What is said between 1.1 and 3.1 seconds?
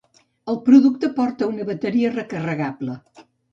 porta una bateria recarregable.